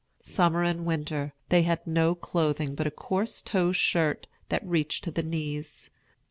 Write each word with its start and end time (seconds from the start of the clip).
Summer 0.23 0.63
and 0.63 0.83
winter, 0.83 1.35
they 1.49 1.61
had 1.61 1.85
no 1.85 2.15
clothing 2.15 2.73
but 2.73 2.87
a 2.87 2.89
coarse 2.89 3.39
tow 3.43 3.71
shirt 3.71 4.25
that 4.49 4.65
reached 4.65 5.03
to 5.03 5.11
the 5.11 5.21
knees. 5.21 5.91